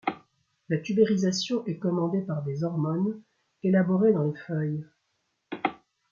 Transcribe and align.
La 0.69 0.79
tubérisation 0.79 1.63
est 1.67 1.77
commandée 1.77 2.21
par 2.23 2.41
des 2.41 2.63
hormones 2.63 3.21
élaborées 3.61 4.13
dans 4.13 4.23
les 4.23 4.33
feuilles. 4.47 4.83